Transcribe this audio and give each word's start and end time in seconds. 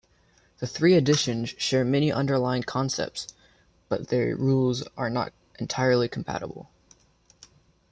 The 0.57 0.65
three 0.65 0.95
editions 0.95 1.49
share 1.59 1.85
many 1.85 2.11
underlying 2.11 2.63
concepts, 2.63 3.27
but 3.87 4.07
their 4.07 4.35
rules 4.35 4.81
are 4.97 5.11
not 5.11 5.31
entirely 5.59 6.07
compatible. 6.09 6.71